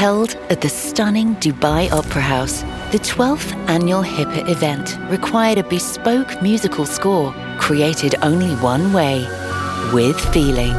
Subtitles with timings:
[0.00, 6.40] Held at the stunning Dubai Opera House, the 12th annual HIPA event required a bespoke
[6.40, 9.28] musical score created only one way
[9.92, 10.72] with feeling.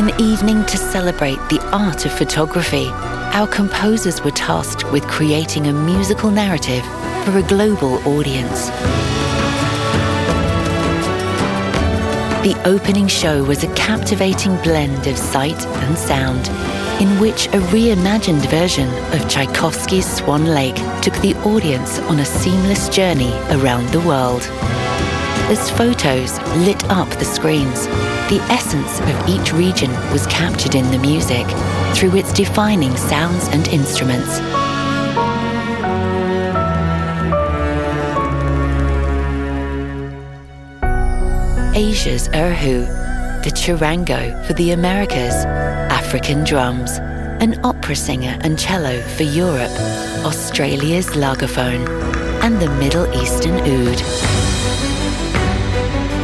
[0.00, 2.88] An evening to celebrate the art of photography,
[3.36, 6.82] our composers were tasked with creating a musical narrative
[7.26, 8.70] for a global audience.
[12.46, 16.48] The opening show was a captivating blend of sight and sound,
[17.00, 22.88] in which a reimagined version of Tchaikovsky's Swan Lake took the audience on a seamless
[22.88, 24.42] journey around the world.
[25.48, 27.86] As photos lit up the screens,
[28.28, 31.46] the essence of each region was captured in the music
[31.94, 34.40] through its defining sounds and instruments.
[41.76, 43.05] Asia's erhu,
[43.46, 45.44] the charango for the Americas,
[45.94, 46.98] African drums,
[47.40, 49.70] an opera singer and cello for Europe,
[50.24, 51.86] Australia's lagerphone,
[52.42, 54.02] and the Middle Eastern oud.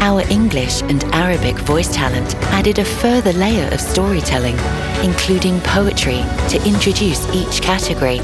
[0.02, 4.58] Our English and Arabic voice talent added a further layer of storytelling,
[5.04, 8.18] including poetry, to introduce each category.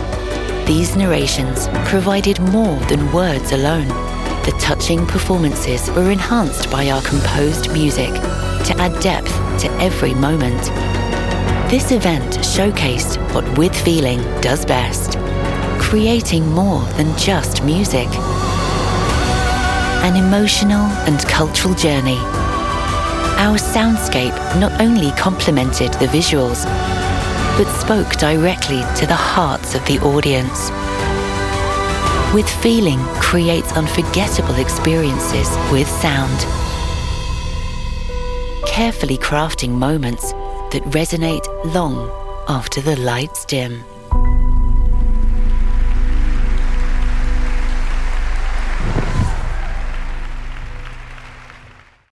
[0.67, 3.87] These narrations provided more than words alone.
[4.43, 8.11] The touching performances were enhanced by our composed music
[8.69, 10.63] to add depth to every moment.
[11.71, 15.19] This event showcased what With Feeling does best
[15.89, 18.09] creating more than just music
[20.05, 22.19] an emotional and cultural journey.
[23.39, 26.65] Our soundscape not only complemented the visuals,
[27.57, 30.71] but spoke directly to the hearts of the audience.
[32.35, 36.39] With feeling creates unforgettable experiences with sound,
[38.79, 40.31] carefully crafting moments
[40.71, 42.09] that resonate long
[42.47, 43.83] after the lights dim.